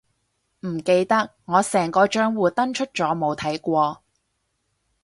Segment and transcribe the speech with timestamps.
[0.61, 4.01] 唔記得，我成個帳戶登出咗冇睇過